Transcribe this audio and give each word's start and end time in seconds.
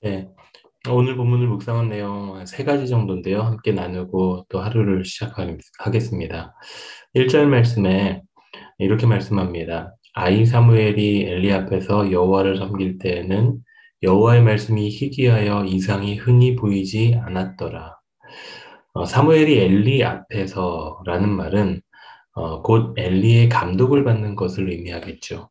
네. 0.00 0.28
오늘 0.88 1.16
본문을 1.16 1.48
묵상한 1.48 1.88
내용 1.88 2.46
세 2.46 2.62
가지 2.62 2.86
정도인데요. 2.86 3.42
함께 3.42 3.72
나누고 3.72 4.46
또 4.48 4.60
하루를 4.60 5.04
시작하겠습니다. 5.04 6.54
1절 7.16 7.46
말씀에 7.46 8.22
이렇게 8.78 9.06
말씀합니다. 9.06 9.96
아이 10.14 10.46
사무엘이 10.46 11.24
엘리 11.24 11.52
앞에서 11.52 12.12
여호와를 12.12 12.58
섬길 12.58 12.98
때에는 12.98 13.58
여호와의 14.04 14.42
말씀이 14.42 14.88
희귀하여 14.88 15.64
이상이 15.64 16.14
흔히 16.14 16.54
보이지 16.54 17.18
않았더라. 17.20 17.96
어, 18.92 19.04
사무엘이 19.04 19.58
엘리 19.58 20.04
앞에서라는 20.04 21.28
말은 21.28 21.80
어, 22.34 22.62
곧 22.62 22.94
엘리의 22.96 23.48
감독을 23.48 24.04
받는 24.04 24.36
것을 24.36 24.70
의미하겠죠. 24.70 25.50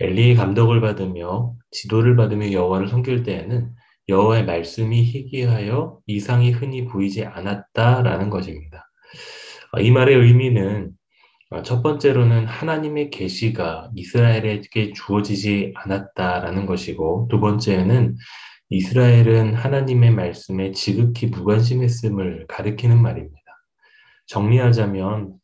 엘리의 0.00 0.34
감독을 0.34 0.80
받으며 0.80 1.52
지도를 1.70 2.16
받으며 2.16 2.52
여호와를 2.52 2.88
섬길 2.88 3.22
때에는 3.24 3.81
여호와의 4.08 4.44
말씀이 4.44 5.04
희귀하여 5.04 5.98
이상이 6.06 6.50
흔히 6.50 6.84
보이지 6.84 7.24
않았다라는 7.24 8.30
것입니다. 8.30 8.90
어, 9.72 9.80
이 9.80 9.90
말의 9.90 10.16
의미는 10.16 10.90
어, 11.50 11.62
첫 11.62 11.82
번째로는 11.82 12.46
하나님의 12.46 13.10
계시가 13.10 13.90
이스라엘에게 13.94 14.92
주어지지 14.94 15.72
않았다라는 15.76 16.66
것이고 16.66 17.28
두 17.30 17.40
번째는 17.40 18.16
이스라엘은 18.70 19.54
하나님의 19.54 20.12
말씀에 20.12 20.72
지극히 20.72 21.26
무관심했음을 21.26 22.46
가리키는 22.48 23.00
말입니다. 23.00 23.36
정리하자면 24.26 25.34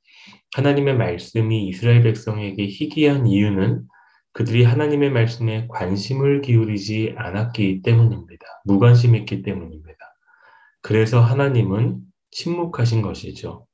하나님의 0.57 0.97
말씀이 0.97 1.67
이스라엘 1.67 2.03
백성에게 2.03 2.67
희귀한 2.67 3.27
이유는 3.27 3.83
그들이 4.39 4.63
하나님의 4.63 5.11
말씀에 5.11 5.67
관심을 5.69 6.43
기울이지 6.43 7.17
않았기 7.17 7.83
때문입니다. 7.83 8.47
무관심했기 8.67 9.43
때문입니다. 9.43 9.99
그래서 10.81 11.21
하나님은 11.21 11.99
침묵하신 12.31 13.03
것이죠. 13.03 13.67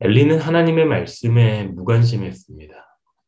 엘리는 0.00 0.38
하나님의 0.38 0.86
말씀에 0.86 1.64
무관심했습니다. 1.64 2.74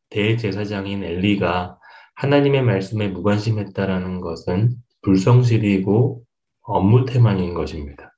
대제사장인 0.09 1.03
엘리가 1.03 1.77
하나님의 2.15 2.63
말씀에 2.63 3.09
무관심했다라는 3.09 4.21
것은 4.21 4.71
불성실이고 5.03 6.23
업무 6.63 7.05
태만인 7.05 7.53
것입니다. 7.53 8.15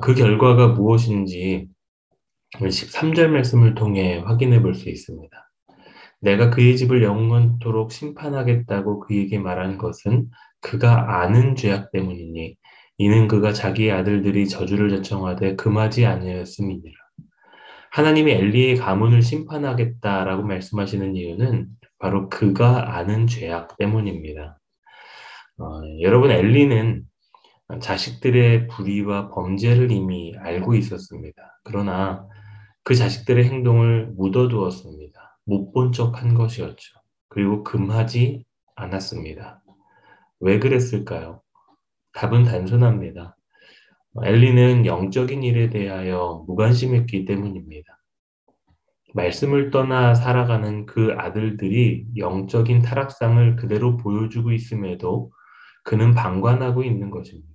그 0.00 0.14
결과가 0.14 0.68
무엇인지 0.68 1.68
13절 2.54 3.26
말씀을 3.28 3.74
통해 3.74 4.22
확인해 4.24 4.62
볼 4.62 4.74
수 4.74 4.88
있습니다. 4.88 5.49
내가 6.20 6.50
그의 6.50 6.76
집을 6.76 7.02
영원토록 7.02 7.92
심판하겠다고 7.92 9.00
그에게 9.00 9.38
말한 9.38 9.78
것은 9.78 10.28
그가 10.60 11.22
아는 11.22 11.56
죄악 11.56 11.90
때문이니 11.92 12.56
이는 12.98 13.28
그가 13.28 13.52
자기의 13.52 13.92
아들들이 13.92 14.46
저주를 14.46 14.90
자청하되 14.90 15.56
금하지 15.56 16.04
아니하였음이니라. 16.04 16.94
하나님이 17.92 18.32
엘리의 18.32 18.76
가문을 18.76 19.22
심판하겠다라고 19.22 20.42
말씀하시는 20.42 21.16
이유는 21.16 21.68
바로 21.98 22.28
그가 22.28 22.96
아는 22.96 23.26
죄악 23.26 23.76
때문입니다. 23.78 24.58
어, 25.58 25.80
여러분 26.00 26.30
엘리는 26.30 27.04
자식들의 27.80 28.68
불의와 28.68 29.30
범죄를 29.30 29.90
이미 29.90 30.34
알고 30.38 30.74
있었습니다. 30.74 31.60
그러나 31.64 32.26
그 32.82 32.94
자식들의 32.94 33.44
행동을 33.44 34.12
묻어두었습니다. 34.16 35.19
못 35.44 35.72
본 35.72 35.92
척한 35.92 36.34
것이었죠. 36.34 37.00
그리고 37.28 37.64
금하지 37.64 38.44
않았습니다. 38.76 39.62
왜 40.40 40.58
그랬을까요? 40.58 41.42
답은 42.14 42.44
단순합니다. 42.44 43.36
엘리는 44.24 44.86
영적인 44.86 45.42
일에 45.44 45.70
대하여 45.70 46.44
무관심했기 46.46 47.24
때문입니다. 47.24 47.98
말씀을 49.14 49.70
떠나 49.70 50.14
살아가는 50.14 50.86
그 50.86 51.14
아들들이 51.16 52.06
영적인 52.16 52.82
타락상을 52.82 53.56
그대로 53.56 53.96
보여주고 53.96 54.52
있음에도 54.52 55.32
그는 55.84 56.14
방관하고 56.14 56.82
있는 56.84 57.10
것입니다. 57.10 57.50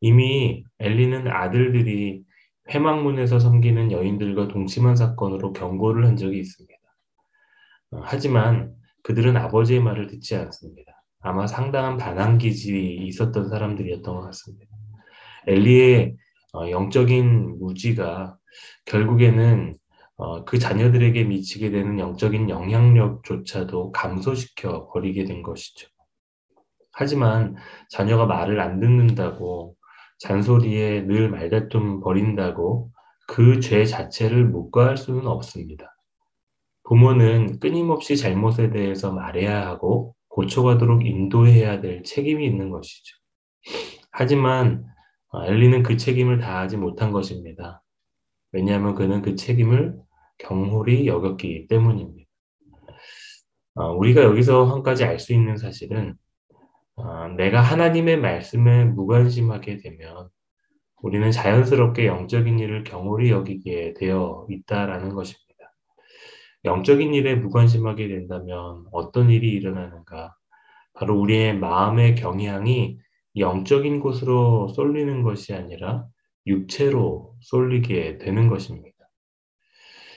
이미 0.00 0.64
엘리는 0.78 1.28
아들들이 1.28 2.22
회망문에서 2.70 3.38
섬기는 3.38 3.92
여인들과 3.92 4.48
동침한 4.48 4.96
사건으로 4.96 5.52
경고를 5.52 6.06
한 6.06 6.16
적이 6.16 6.38
있습니다. 6.38 6.74
하지만 8.02 8.72
그들은 9.02 9.36
아버지의 9.36 9.80
말을 9.80 10.06
듣지 10.06 10.36
않습니다. 10.36 10.92
아마 11.20 11.46
상당한 11.46 11.96
반항 11.96 12.38
기질이 12.38 13.06
있었던 13.08 13.48
사람들이었던 13.48 14.14
것 14.14 14.22
같습니다. 14.22 14.66
엘리의 15.46 16.16
어, 16.52 16.70
영적인 16.70 17.58
무지가 17.58 18.36
결국에는 18.86 19.74
어, 20.16 20.44
그 20.44 20.58
자녀들에게 20.58 21.24
미치게 21.24 21.70
되는 21.70 21.98
영적인 21.98 22.50
영향력조차도 22.50 23.92
감소시켜 23.92 24.88
버리게 24.92 25.24
된 25.24 25.42
것이죠. 25.42 25.88
하지만 26.92 27.56
자녀가 27.88 28.26
말을 28.26 28.60
안 28.60 28.80
듣는다고 28.80 29.76
잔소리에 30.20 31.02
늘 31.06 31.30
말다툼 31.30 32.00
벌인다고 32.00 32.90
그 33.26 33.60
죄 33.60 33.84
자체를 33.84 34.46
묵과할 34.46 34.96
수는 34.96 35.26
없습니다. 35.26 35.96
부모는 36.84 37.60
끊임없이 37.60 38.16
잘못에 38.16 38.70
대해서 38.70 39.12
말해야 39.12 39.66
하고 39.66 40.14
고쳐가도록 40.28 41.06
인도해야 41.06 41.80
될 41.80 42.02
책임이 42.02 42.44
있는 42.44 42.70
것이죠. 42.70 43.16
하지만 44.10 44.84
어, 45.32 45.44
엘리는 45.44 45.82
그 45.84 45.96
책임을 45.96 46.38
다하지 46.38 46.76
못한 46.76 47.12
것입니다. 47.12 47.82
왜냐하면 48.52 48.94
그는 48.96 49.22
그 49.22 49.36
책임을 49.36 49.96
경홀히 50.38 51.06
여겼기 51.06 51.68
때문입니다. 51.68 52.28
어, 53.76 53.92
우리가 53.92 54.22
여기서 54.22 54.64
한 54.64 54.82
가지 54.82 55.04
알 55.04 55.20
수 55.20 55.32
있는 55.32 55.56
사실은 55.56 56.16
어, 57.04 57.28
내가 57.36 57.60
하나님의 57.60 58.18
말씀에 58.18 58.84
무관심하게 58.84 59.78
되면 59.78 60.28
우리는 61.02 61.30
자연스럽게 61.30 62.06
영적인 62.06 62.58
일을 62.58 62.84
경홀히 62.84 63.30
여기게 63.30 63.94
되어 63.94 64.46
있다라는 64.50 65.14
것입니다. 65.14 65.50
영적인 66.64 67.14
일에 67.14 67.36
무관심하게 67.36 68.08
된다면 68.08 68.84
어떤 68.92 69.30
일이 69.30 69.50
일어나는가? 69.50 70.34
바로 70.92 71.18
우리의 71.18 71.56
마음의 71.56 72.16
경향이 72.16 72.98
영적인 73.36 74.00
곳으로 74.00 74.68
쏠리는 74.68 75.22
것이 75.22 75.54
아니라 75.54 76.04
육체로 76.46 77.34
쏠리게 77.40 78.18
되는 78.18 78.48
것입니다. 78.48 78.96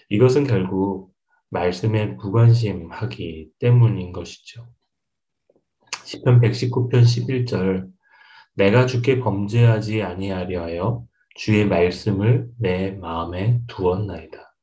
이것은 0.10 0.46
결국 0.46 1.14
말씀에 1.50 2.08
무관심하기 2.08 3.52
때문인 3.60 4.12
것이죠. 4.12 4.68
10편 6.06 6.42
119편 6.42 7.04
11절 7.04 7.88
내가 8.56 8.86
주께 8.86 9.20
범죄하지 9.20 10.04
아니하려 10.04 10.64
하여 10.64 11.06
주의 11.36 11.66
말씀을 11.66 12.48
내 12.60 12.92
마음에 12.92 13.62
두었나이다. 13.68 14.54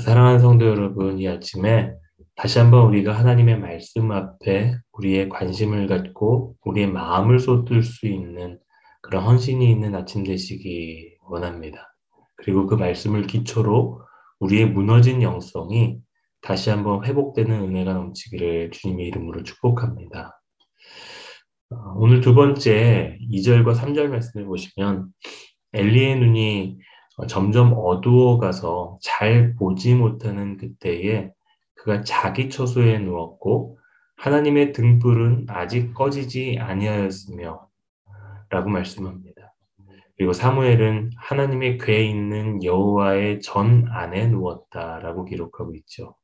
사랑하는 0.00 0.38
성도 0.40 0.66
여러분, 0.66 1.18
이 1.18 1.28
아침에 1.28 1.92
다시 2.34 2.58
한번 2.58 2.86
우리가 2.86 3.12
하나님의 3.12 3.58
말씀 3.58 4.10
앞에 4.10 4.74
우리의 4.92 5.28
관심을 5.28 5.86
갖고 5.86 6.56
우리의 6.64 6.86
마음을 6.86 7.38
쏟을 7.38 7.82
수 7.82 8.06
있는 8.06 8.58
그런 9.02 9.24
헌신이 9.24 9.70
있는 9.70 9.94
아침 9.94 10.24
되시기 10.24 11.16
원합니다. 11.28 11.94
그리고 12.36 12.66
그 12.66 12.74
말씀을 12.74 13.26
기초로 13.26 14.00
우리의 14.40 14.70
무너진 14.70 15.20
영성이 15.20 15.98
다시 16.42 16.70
한번 16.70 17.04
회복되는 17.04 17.50
은혜가 17.62 17.94
넘치기를 17.94 18.72
주님의 18.72 19.06
이름으로 19.06 19.44
축복합니다. 19.44 20.40
어, 21.70 21.76
오늘 21.96 22.20
두 22.20 22.34
번째 22.34 23.18
2절과 23.30 23.76
3절 23.76 24.08
말씀을 24.08 24.46
보시면 24.46 25.08
엘리의 25.72 26.18
눈이 26.18 26.78
점점 27.28 27.72
어두워 27.76 28.38
가서 28.38 28.98
잘 29.00 29.54
보지 29.54 29.94
못하는 29.94 30.56
그때에 30.56 31.30
그가 31.74 32.02
자기 32.02 32.50
처소에 32.50 32.98
누웠고 32.98 33.78
하나님의 34.16 34.72
등불은 34.72 35.46
아직 35.48 35.94
꺼지지 35.94 36.58
아니하였으며 36.60 37.68
라고 38.50 38.68
말씀합니다. 38.68 39.41
그리고 40.22 40.32
사무엘은 40.32 41.10
하나님의 41.16 41.78
궤에 41.78 42.04
있는 42.04 42.62
여호와의 42.62 43.40
전 43.40 43.88
안에 43.90 44.28
누웠다라고 44.28 45.24
기록하고 45.24 45.74
있죠. 45.74 46.14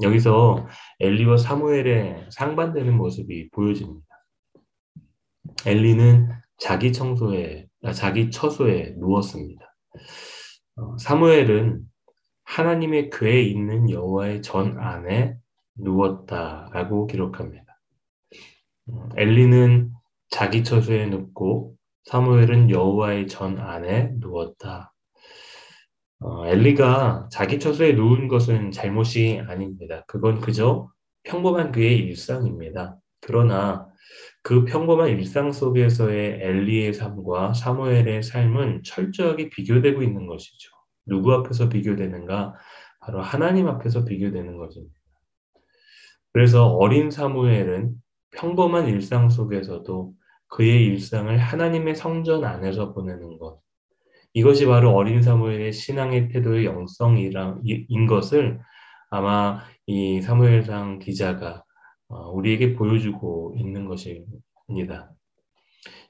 여기서 0.00 0.68
엘리와 1.00 1.36
사무엘의 1.36 2.28
상반되는 2.30 2.96
모습이 2.96 3.50
보여집니다. 3.50 4.06
엘리는 5.66 6.28
자기 6.58 6.92
청소에 6.92 7.66
아, 7.82 7.92
자기 7.92 8.30
처소에 8.30 8.94
누웠습니다. 8.98 9.64
어, 10.76 10.96
사무엘은 10.98 11.80
하나님의 12.44 13.10
궤에 13.10 13.42
있는 13.42 13.90
여호와의 13.90 14.42
전 14.42 14.78
안에 14.78 15.34
누웠다라고 15.74 17.08
기록합니다. 17.08 17.80
음, 18.90 19.08
엘리는 19.16 19.90
자기 20.30 20.62
처소에 20.62 21.06
눕고 21.06 21.77
사무엘은 22.04 22.70
여호와의 22.70 23.26
전 23.26 23.58
안에 23.58 24.12
누웠다. 24.16 24.92
어, 26.20 26.46
엘리가 26.46 27.28
자기 27.30 27.58
처소에 27.60 27.92
누운 27.92 28.28
것은 28.28 28.70
잘못이 28.72 29.42
아닙니다. 29.46 30.04
그건 30.08 30.40
그저 30.40 30.90
평범한 31.22 31.70
그의 31.70 31.98
일상입니다. 31.98 32.96
그러나 33.20 33.86
그 34.42 34.64
평범한 34.64 35.08
일상 35.10 35.52
속에서의 35.52 36.40
엘리의 36.40 36.94
삶과 36.94 37.54
사무엘의 37.54 38.22
삶은 38.22 38.82
철저하게 38.84 39.50
비교되고 39.50 40.02
있는 40.02 40.26
것이죠. 40.26 40.70
누구 41.06 41.32
앞에서 41.34 41.68
비교되는가? 41.68 42.54
바로 43.00 43.20
하나님 43.20 43.68
앞에서 43.68 44.04
비교되는 44.04 44.56
것입니다. 44.56 44.94
그래서 46.32 46.66
어린 46.66 47.10
사무엘은 47.10 47.94
평범한 48.30 48.88
일상 48.88 49.28
속에서도 49.28 50.14
그의 50.48 50.84
일상을 50.86 51.36
하나님의 51.36 51.94
성전 51.94 52.44
안에서 52.44 52.92
보내는 52.92 53.38
것. 53.38 53.60
이것이 54.34 54.66
바로 54.66 54.94
어린 54.94 55.22
사무엘의 55.22 55.72
신앙의 55.72 56.28
태도의 56.28 56.64
영성인 56.64 58.06
것을 58.08 58.60
아마 59.10 59.62
이 59.86 60.20
사무엘상 60.20 60.98
기자가 60.98 61.64
어, 62.08 62.30
우리에게 62.30 62.74
보여주고 62.74 63.54
있는 63.58 63.86
것입니다. 63.86 65.12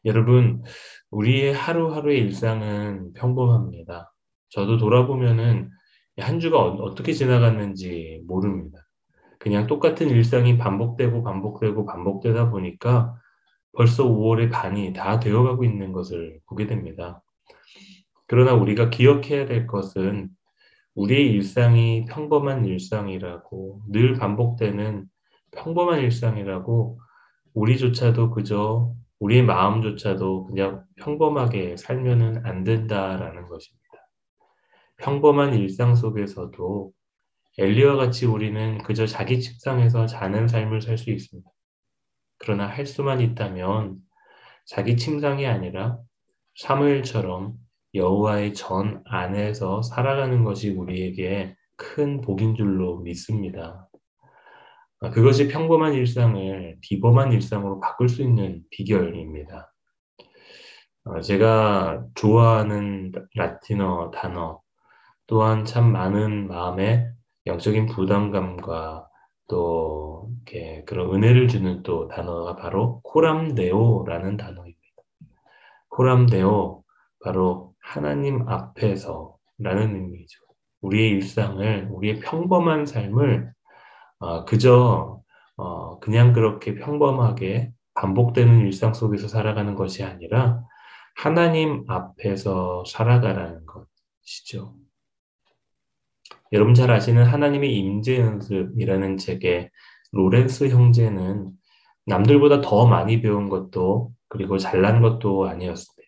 여러분, 0.04 0.62
우리의 1.10 1.52
하루하루의 1.54 2.18
일상은 2.20 3.12
평범합니다. 3.14 4.12
저도 4.50 4.78
돌아보면은 4.78 5.70
한 6.18 6.40
주가 6.40 6.60
어, 6.60 6.94
떻게 6.94 7.12
지나갔는지 7.12 8.22
모릅니다. 8.26 8.78
그냥 9.38 9.66
똑같은 9.66 10.08
일상이 10.08 10.58
반복되고 10.58 11.22
반복되고 11.22 11.84
반복되다 11.86 12.50
보니까 12.50 13.14
벌써 13.72 14.04
5월의 14.04 14.50
반이 14.50 14.92
다 14.92 15.20
되어가고 15.20 15.64
있는 15.64 15.92
것을 15.92 16.40
보게 16.46 16.66
됩니다. 16.66 17.22
그러나 18.26 18.54
우리가 18.54 18.90
기억해야 18.90 19.46
될 19.46 19.66
것은 19.66 20.30
우리의 20.94 21.30
일상이 21.30 22.04
평범한 22.06 22.64
일상이라고 22.66 23.82
늘 23.88 24.14
반복되는 24.14 25.06
평범한 25.52 26.00
일상이라고 26.00 26.98
우리조차도 27.54 28.30
그저 28.30 28.92
우리의 29.20 29.44
마음조차도 29.44 30.46
그냥 30.46 30.84
평범하게 30.96 31.76
살면은 31.76 32.44
안 32.44 32.64
된다라는 32.64 33.46
것입니다. 33.46 33.78
평범한 34.98 35.54
일상 35.54 35.94
속에서도 35.94 36.92
엘리와 37.58 37.96
같이 37.96 38.26
우리는 38.26 38.78
그저 38.78 39.06
자기 39.06 39.40
책상에서 39.40 40.06
자는 40.06 40.46
삶을 40.48 40.80
살 40.80 40.98
수 40.98 41.10
있습니다. 41.10 41.48
그러나 42.38 42.66
할 42.66 42.86
수만 42.86 43.20
있다면 43.20 43.96
자기 44.66 44.96
침상이 44.96 45.46
아니라 45.46 45.98
사무엘처럼 46.56 47.54
여호와의 47.94 48.54
전 48.54 49.02
안에서 49.06 49.82
살아가는 49.82 50.44
것이 50.44 50.70
우리에게 50.70 51.56
큰 51.76 52.20
복인 52.20 52.54
줄로 52.54 52.98
믿습니다. 53.00 53.88
그것이 55.00 55.48
평범한 55.48 55.94
일상을 55.94 56.78
비범한 56.82 57.32
일상으로 57.32 57.80
바꿀 57.80 58.08
수 58.08 58.22
있는 58.22 58.62
비결입니다. 58.70 59.72
어, 61.04 61.20
제가 61.20 62.04
좋아하는 62.16 63.12
라틴어 63.34 64.10
단어 64.10 64.60
또한 65.26 65.64
참 65.64 65.92
많은 65.92 66.48
마음에 66.48 67.08
영적인 67.46 67.86
부담감과 67.86 69.07
또 69.48 70.30
이렇게 70.46 70.84
그런 70.84 71.14
은혜를 71.14 71.48
주는 71.48 71.82
또 71.82 72.06
단어가 72.08 72.56
바로 72.56 73.00
코람데오라는 73.02 74.36
단어입니다. 74.36 74.78
코람데오 75.88 76.84
바로 77.24 77.74
하나님 77.80 78.48
앞에서라는 78.48 79.96
의미죠. 79.96 80.40
우리의 80.80 81.10
일상을 81.10 81.88
우리의 81.90 82.20
평범한 82.20 82.86
삶을 82.86 83.52
어, 84.20 84.44
그저 84.44 85.20
어, 85.56 85.98
그냥 85.98 86.32
그렇게 86.32 86.74
평범하게 86.76 87.72
반복되는 87.94 88.60
일상 88.60 88.94
속에서 88.94 89.26
살아가는 89.26 89.74
것이 89.74 90.04
아니라 90.04 90.62
하나님 91.16 91.84
앞에서 91.88 92.84
살아가라는 92.86 93.66
것이죠. 93.66 94.74
여러분 96.52 96.74
잘 96.74 96.90
아시는 96.90 97.24
하나님의 97.24 97.76
임재 97.76 98.18
연습이라는 98.18 99.18
책에 99.18 99.70
로렌스 100.12 100.68
형제는 100.68 101.50
남들보다 102.06 102.60
더 102.62 102.86
많이 102.86 103.20
배운 103.20 103.48
것도 103.48 104.12
그리고 104.28 104.58
잘난 104.58 105.02
것도 105.02 105.46
아니었습니다. 105.48 105.98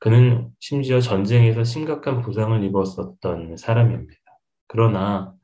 그는 0.00 0.50
심지어 0.60 1.00
전쟁에서 1.00 1.64
심각한 1.64 2.22
부상을 2.22 2.62
입었었던 2.64 3.56
사람입니다. 3.56 4.20
그러나 4.68 5.34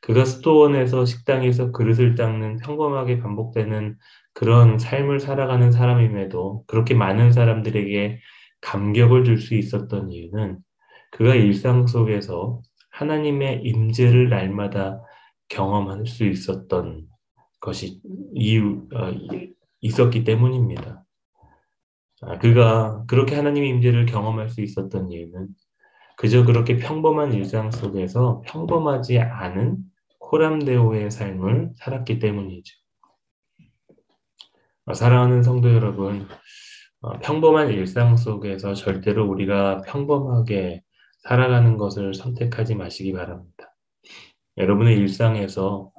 그가 0.00 0.24
스토원에서 0.24 1.04
식당에서 1.04 1.70
그릇을 1.70 2.16
닦는 2.16 2.56
평범하게 2.58 3.20
반복되는 3.20 3.96
그런 4.34 4.78
삶을 4.78 5.20
살아가는 5.20 5.70
사람임에도 5.70 6.64
그렇게 6.66 6.94
많은 6.94 7.30
사람들에게 7.32 8.20
감격을 8.62 9.24
줄 9.24 9.38
수 9.38 9.54
있었던 9.54 10.10
이유는 10.10 10.58
그가 11.12 11.34
일상 11.34 11.86
속에서 11.86 12.62
하나님의 12.92 13.62
임재를 13.64 14.28
날마다 14.28 15.02
경험할 15.48 16.06
수 16.06 16.24
있었던 16.24 17.06
것이 17.60 18.00
이유 18.34 18.86
어, 18.94 19.12
있었기 19.80 20.24
때문입니다. 20.24 21.04
아, 22.22 22.38
그가 22.38 23.04
그렇게 23.06 23.34
하나님의 23.34 23.68
임재를 23.70 24.06
경험할 24.06 24.48
수 24.48 24.60
있었던 24.60 25.10
이유는 25.10 25.48
그저 26.16 26.44
그렇게 26.44 26.76
평범한 26.76 27.32
일상 27.32 27.70
속에서 27.70 28.42
평범하지 28.46 29.18
않은 29.18 29.78
호람데오의 30.20 31.10
삶을 31.10 31.72
살았기 31.76 32.18
때문이죠. 32.18 32.76
어, 34.86 34.94
사랑하는 34.94 35.42
성도 35.42 35.72
여러분, 35.72 36.28
어, 37.00 37.18
평범한 37.18 37.70
일상 37.70 38.16
속에서 38.16 38.74
절대로 38.74 39.26
우리가 39.28 39.82
평범하게 39.82 40.82
살아가는 41.22 41.76
것을 41.76 42.14
선택하지 42.14 42.74
마시기 42.74 43.12
바랍니다. 43.12 43.74
여러분의 44.56 44.96
일상에서 44.98 45.92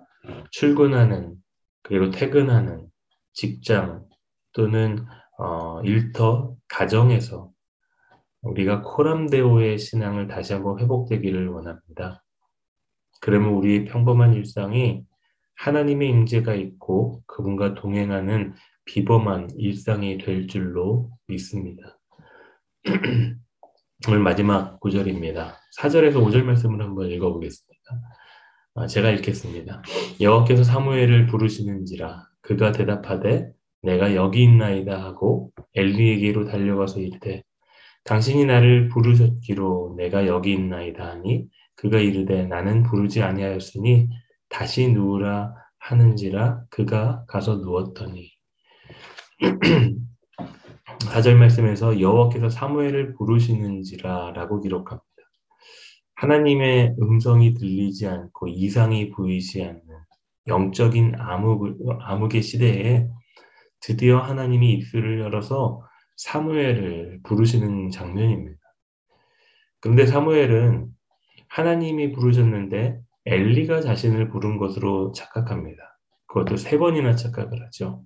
출근하는 0.52 1.36
그리고 1.81 2.12
퇴근하는 2.12 2.88
직장 3.34 4.08
또는 4.54 5.06
어, 5.40 5.82
일터 5.82 6.56
가정에서 6.68 7.51
우리가 8.42 8.82
코람데오의 8.82 9.80
신앙을 9.80 10.27
다시 10.27 10.53
한번 10.53 10.80
회복되기를 10.80 11.48
원합니다. 11.48 12.24
그러면 13.22 13.53
우리의 13.53 13.86
평범한 13.86 14.34
일상이 14.34 15.03
하나님의 15.56 16.10
임재가 16.10 16.56
있고 16.56 17.24
그분과 17.25 17.75
동행하는 17.75 18.53
비범한 18.86 19.50
일상이 19.58 20.18
될 20.18 20.48
줄로 20.48 21.10
믿습니다. 21.27 21.98
오늘 24.05 24.19
마지막 24.19 24.81
구절입니다. 24.81 25.62
4절에서 25.79 26.15
5절 26.15 26.43
말씀을 26.43 26.81
한번 26.81 27.10
읽어보겠습니다. 27.10 27.81
아, 28.75 28.86
제가 28.86 29.10
읽겠습니다. 29.12 29.81
여호와께서 30.19 30.65
사무엘을 30.65 31.27
부르시는지라 31.27 32.27
그가 32.41 32.74
대답하되 32.74 33.53
내가 33.81 34.13
여기 34.13 34.43
있나이다 34.43 35.01
하고 35.01 35.53
엘리에게로 35.74 36.43
달려가서 36.43 37.00
이르되 37.00 37.43
당신이 38.03 38.43
나를 38.43 38.89
부르셨기로 38.89 39.95
내가 39.95 40.27
여기 40.27 40.51
있나이다 40.51 41.12
하니 41.12 41.48
그가 41.75 42.00
이르되 42.00 42.45
나는 42.45 42.83
부르지 42.83 43.22
아니하였으니 43.22 44.10
다시 44.50 44.91
누우라 44.91 45.53
하는지라 45.79 46.65
그가 46.69 47.24
가서 47.29 47.55
누웠더니 47.55 48.29
4절 51.00 51.35
말씀에서 51.35 52.00
여호와께서 52.00 52.50
사무엘을 52.50 53.13
부르시는지라라고 53.15 54.62
기록합니다. 54.62 55.03
하나님의 56.15 56.95
음성이 57.01 57.53
들리지 57.53 58.07
않고 58.07 58.47
이상이 58.47 59.09
보이지 59.09 59.63
않는 59.63 59.81
영적인 60.47 61.15
암흑, 61.17 61.77
암흑의 62.01 62.41
시대에 62.41 63.07
드디어 63.81 64.19
하나님이 64.19 64.73
입술을 64.73 65.19
열어서 65.19 65.81
사무엘을 66.15 67.19
부르시는 67.23 67.89
장면입니다. 67.89 68.59
그런데 69.79 70.05
사무엘은 70.05 70.88
하나님이 71.50 72.13
부르셨는데 72.13 73.00
엘리가 73.25 73.81
자신을 73.81 74.29
부른 74.29 74.57
것으로 74.57 75.12
착각합니다. 75.12 75.81
그것도 76.27 76.57
세 76.57 76.77
번이나 76.77 77.15
착각을 77.15 77.65
하죠. 77.65 78.03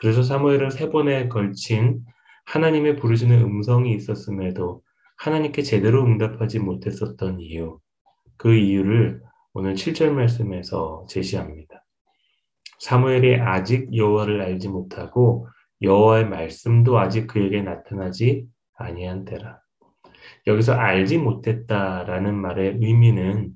그래서 0.00 0.22
사무엘은 0.22 0.70
세 0.70 0.90
번에 0.90 1.28
걸친 1.28 2.04
하나님의 2.46 2.96
부르시는 2.96 3.40
음성이 3.42 3.94
있었음에도 3.94 4.82
하나님께 5.18 5.62
제대로 5.62 6.04
응답하지 6.04 6.60
못했었던 6.60 7.40
이유, 7.40 7.80
그 8.36 8.54
이유를 8.54 9.20
오늘 9.52 9.74
7절 9.74 10.10
말씀에서 10.10 11.04
제시합니다. 11.08 11.84
사무엘이 12.78 13.40
아직 13.40 13.94
여호와를 13.94 14.40
알지 14.40 14.68
못하고 14.68 15.48
여호와의 15.82 16.28
말씀도 16.28 16.98
아직 16.98 17.26
그에게 17.26 17.62
나타나지 17.62 18.46
아니한 18.76 19.24
때라. 19.24 19.60
여기서 20.46 20.74
알지 20.74 21.18
못했다라는 21.18 22.34
말의 22.36 22.78
의미는 22.80 23.50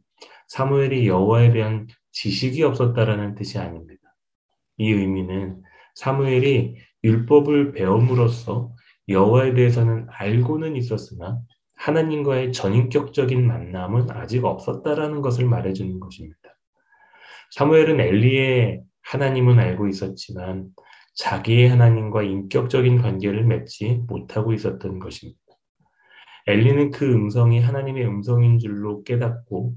사무엘이 0.48 1.06
여호와에 1.06 1.52
대한 1.52 1.86
지식이 2.10 2.62
없었다라는 2.64 3.36
뜻이 3.36 3.58
아닙니다. 3.58 4.02
이 4.76 4.90
의미는 4.90 5.62
사무엘이 5.94 6.76
율법을 7.04 7.72
배움으로써 7.72 8.72
여호와에 9.08 9.54
대해서는 9.54 10.06
알고는 10.10 10.76
있었으나 10.76 11.40
하나님과의 11.76 12.52
전인격적인 12.52 13.46
만남은 13.46 14.10
아직 14.10 14.44
없었다라는 14.44 15.20
것을 15.20 15.46
말해주는 15.46 15.98
것입니다. 15.98 16.38
사무엘은 17.52 18.00
엘리의 18.00 18.82
하나님은 19.02 19.58
알고 19.58 19.88
있었지만 19.88 20.68
자기의 21.14 21.68
하나님과 21.68 22.22
인격적인 22.22 23.02
관계를 23.02 23.44
맺지 23.44 24.04
못하고 24.06 24.52
있었던 24.52 24.98
것입니다. 24.98 25.38
엘리는 26.46 26.90
그 26.90 27.12
음성이 27.12 27.60
하나님의 27.60 28.06
음성인 28.06 28.58
줄로 28.58 29.02
깨닫고 29.04 29.74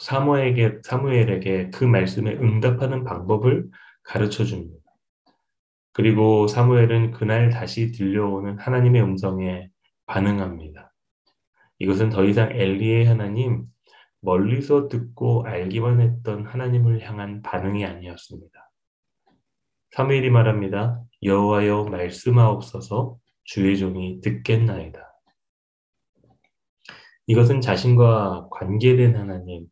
사무엘에게, 0.00 0.78
사무엘에게 0.82 1.70
그 1.70 1.84
말씀에 1.84 2.32
응답하는 2.34 3.04
방법을 3.04 3.68
가르쳐 4.02 4.44
줍니다. 4.44 4.87
그리고 5.98 6.46
사무엘은 6.46 7.10
그날 7.10 7.50
다시 7.50 7.90
들려오는 7.90 8.56
하나님의 8.56 9.02
음성에 9.02 9.68
반응합니다. 10.06 10.94
이것은 11.80 12.10
더 12.10 12.24
이상 12.24 12.52
엘리의 12.52 13.04
하나님, 13.04 13.64
멀리서 14.20 14.86
듣고 14.86 15.44
알기만 15.44 16.00
했던 16.00 16.46
하나님을 16.46 17.00
향한 17.00 17.42
반응이 17.42 17.84
아니었습니다. 17.84 18.70
사무엘이 19.90 20.30
말합니다. 20.30 21.02
여호와여 21.24 21.86
말씀하옵소서 21.86 23.18
주의 23.42 23.76
종이 23.76 24.20
듣겠나이다. 24.20 25.00
이것은 27.26 27.60
자신과 27.60 28.50
관계된 28.52 29.16
하나님, 29.16 29.66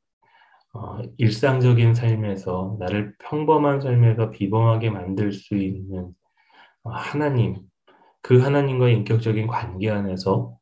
어, 0.76 1.00
일상적인 1.16 1.94
삶에서 1.94 2.76
나를 2.78 3.14
평범한 3.18 3.80
삶에서 3.80 4.30
비범하게 4.30 4.90
만들 4.90 5.32
수 5.32 5.56
있는 5.56 6.12
어, 6.82 6.90
하나님, 6.90 7.56
그 8.20 8.38
하나님과의 8.40 8.96
인격적인 8.96 9.46
관계 9.46 9.90
안에서 9.90 10.56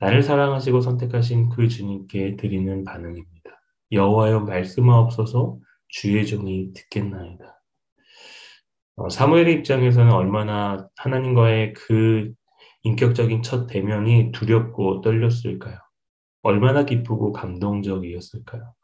나를 0.00 0.22
사랑하시고 0.22 0.80
선택하신 0.80 1.50
그 1.50 1.68
주님께 1.68 2.36
드리는 2.36 2.84
반응입니다. 2.84 3.50
여호와여 3.92 4.40
말씀하옵소서 4.40 5.58
주의 5.88 6.26
종이 6.26 6.72
듣겠나이다. 6.72 7.62
어, 8.96 9.08
사무엘의 9.08 9.54
입장에서는 9.54 10.12
얼마나 10.12 10.88
하나님과의 10.96 11.74
그 11.74 12.32
인격적인 12.82 13.42
첫 13.42 13.66
대면이 13.66 14.32
두렵고 14.32 15.00
떨렸을까요? 15.02 15.78
얼마나 16.42 16.84
기쁘고 16.84 17.32
감동적이었을까요? 17.32 18.74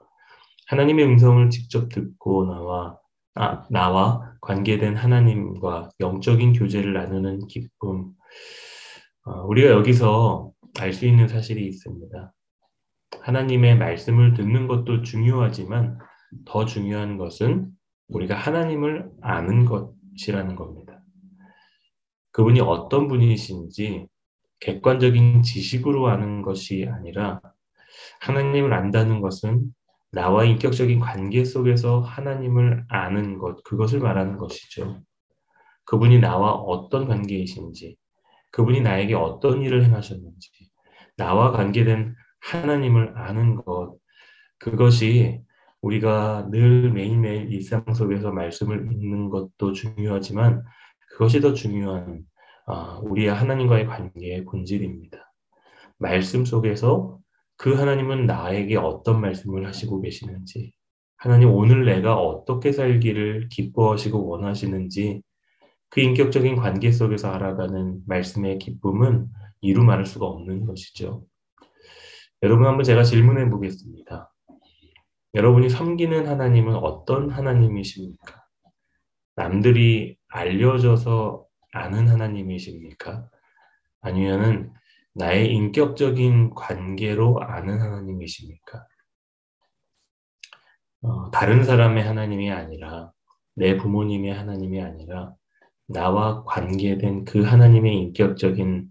하나님의 0.67 1.05
음성을 1.05 1.49
직접 1.51 1.89
듣고 1.89 2.47
나와 2.47 2.99
아, 3.35 3.67
나와 3.71 4.33
관계된 4.41 4.97
하나님과 4.97 5.91
영적인 6.01 6.55
교제를 6.55 6.95
나누는 6.95 7.47
기쁨. 7.49 8.13
어, 9.25 9.43
우리가 9.43 9.71
여기서 9.71 10.53
알 10.79 10.93
수 10.93 11.07
있는 11.07 11.29
사실이 11.29 11.67
있습니다. 11.67 12.33
하나님의 13.21 13.77
말씀을 13.77 14.35
듣는 14.35 14.69
것도 14.69 15.03
중요하지만 15.03 15.99
더 16.47 16.65
중요한 16.65 17.19
것은 17.19 17.71
우리가 18.09 18.35
하나님을 18.35 19.11
아는 19.21 19.65
것이라는 19.65 20.57
겁니다. 20.57 21.03
그분이 22.33 22.61
어떤 22.61 23.09
분이신지 23.09 24.07
객관적인 24.61 25.43
지식으로 25.43 26.09
아는 26.09 26.43
것이 26.43 26.89
아니라 26.91 27.41
하나님을 28.21 28.73
안다는 28.73 29.21
것은 29.21 29.75
나와 30.17 30.45
인격적인 30.45 30.99
관계 30.99 31.45
속에서 31.45 32.01
하나님을 32.01 32.87
아는 32.89 33.37
것, 33.37 33.63
그것을 33.65 34.01
말하는 34.01 34.39
것이죠. 34.39 35.03
그분이 35.85 36.21
나와 36.21 36.53
어떤 36.53 37.07
관계이신지, 37.07 37.99
그분이 38.51 38.81
나에게 38.81 39.13
어떤 39.13 39.61
일을 39.61 39.85
행하셨는지, 39.85 40.51
나와 41.19 41.53
관계된 41.53 42.15
하나님을 42.41 43.13
아는 43.19 43.57
것, 43.57 43.99
그것이 44.59 45.43
우리가 45.83 46.49
늘 46.51 46.91
매일매일 46.93 47.53
일상 47.53 47.85
속에서 47.93 48.33
말씀을 48.33 48.91
읽는 48.91 49.29
것도 49.29 49.73
중요하지만 49.75 50.65
그것이 51.11 51.43
더 51.43 51.53
중요한 51.53 52.23
아, 52.67 52.99
우리의 53.03 53.35
하나님과의 53.35 53.87
관계의 53.87 54.47
본질입니다. 54.47 55.19
말씀 55.99 56.47
속에서 56.47 57.19
그 57.57 57.75
하나님은 57.75 58.27
나에게 58.27 58.77
어떤 58.77 59.21
말씀을 59.21 59.67
하시고 59.67 60.01
계시는지, 60.01 60.73
하나님 61.17 61.51
오늘 61.51 61.85
내가 61.85 62.17
어떻게 62.17 62.73
살기를 62.73 63.49
기뻐하시고 63.49 64.27
원하시는지, 64.29 65.23
그 65.89 66.01
인격적인 66.01 66.57
관계 66.57 66.93
속에서 66.93 67.31
알아가는 67.31 68.03
말씀의 68.07 68.59
기쁨은 68.59 69.29
이루 69.61 69.85
말할 69.85 70.05
수가 70.05 70.27
없는 70.27 70.67
것이죠. 70.67 71.25
여러분 72.43 72.67
한번 72.67 72.85
제가 72.85 73.03
질문해 73.03 73.49
보겠습니다. 73.49 74.33
여러분이 75.35 75.71
섬기는 75.71 76.27
하나님은 76.27 76.75
어떤 76.75 77.31
하나님이십니까? 77.31 78.45
남들이 79.35 80.17
알려져서 80.29 81.47
아는 81.73 82.09
하나님이십니까? 82.09 83.29
아니면은 84.01 84.73
나의 85.17 85.51
인격적인 85.53 86.51
관계로 86.55 87.41
아는 87.41 87.81
하나님이십니까? 87.81 88.87
어, 91.03 91.31
다른 91.31 91.65
사람의 91.65 92.05
하나님이 92.05 92.51
아니라 92.51 93.13
내 93.55 93.77
부모님의 93.77 94.35
하나님이 94.35 94.83
아니라 94.83 95.33
나와 95.87 96.45
관계된 96.45 97.25
그 97.25 97.43
하나님의 97.43 97.97
인격적인 97.97 98.89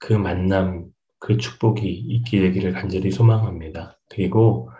그 0.00 0.12
만남, 0.12 0.86
그 1.20 1.36
축복이 1.36 1.86
있게 1.86 2.40
되기를 2.40 2.72
간절히 2.72 3.10
소망합니다. 3.10 3.98
그리고 4.08 4.70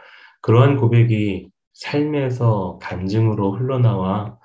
그러한 0.42 0.76
고백이 0.76 1.50
삶에서 1.74 2.78
간증으로 2.82 3.52
흘러나와 3.52 4.38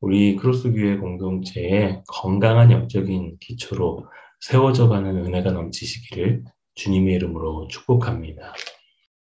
우리 0.00 0.36
크로스 0.36 0.72
교회 0.72 0.96
공동체의 0.96 2.02
건강한 2.08 2.70
영적인 2.70 3.36
기초로 3.38 4.06
세워져 4.40 4.88
가는 4.88 5.16
은혜가 5.24 5.52
넘치시기를 5.52 6.44
주님의 6.74 7.14
이름으로 7.16 7.68
축복합니다. 7.68 8.54